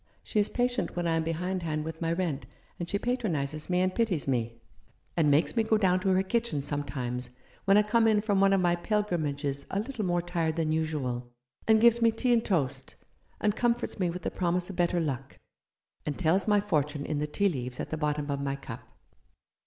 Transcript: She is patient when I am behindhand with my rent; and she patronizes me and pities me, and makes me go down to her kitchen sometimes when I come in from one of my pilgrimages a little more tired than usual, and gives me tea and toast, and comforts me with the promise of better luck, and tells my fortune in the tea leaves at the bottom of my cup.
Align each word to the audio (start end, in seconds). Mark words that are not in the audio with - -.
She 0.23 0.39
is 0.39 0.49
patient 0.49 0.95
when 0.95 1.05
I 1.05 1.15
am 1.15 1.23
behindhand 1.23 1.85
with 1.85 2.01
my 2.01 2.11
rent; 2.11 2.47
and 2.79 2.89
she 2.89 2.97
patronizes 2.97 3.69
me 3.69 3.81
and 3.81 3.93
pities 3.93 4.27
me, 4.27 4.59
and 5.15 5.29
makes 5.29 5.55
me 5.55 5.61
go 5.61 5.77
down 5.77 5.99
to 5.99 6.09
her 6.09 6.23
kitchen 6.23 6.63
sometimes 6.63 7.29
when 7.65 7.77
I 7.77 7.83
come 7.83 8.07
in 8.07 8.19
from 8.21 8.41
one 8.41 8.51
of 8.51 8.59
my 8.61 8.75
pilgrimages 8.75 9.67
a 9.69 9.79
little 9.79 10.03
more 10.03 10.23
tired 10.23 10.55
than 10.55 10.71
usual, 10.71 11.29
and 11.67 11.79
gives 11.79 12.01
me 12.01 12.09
tea 12.09 12.33
and 12.33 12.43
toast, 12.43 12.95
and 13.39 13.55
comforts 13.55 13.99
me 13.99 14.09
with 14.09 14.23
the 14.23 14.31
promise 14.31 14.71
of 14.71 14.75
better 14.75 14.99
luck, 14.99 15.37
and 16.03 16.17
tells 16.17 16.47
my 16.47 16.59
fortune 16.59 17.05
in 17.05 17.19
the 17.19 17.27
tea 17.27 17.47
leaves 17.49 17.79
at 17.79 17.91
the 17.91 17.95
bottom 17.97 18.31
of 18.31 18.41
my 18.41 18.55
cup. 18.55 18.79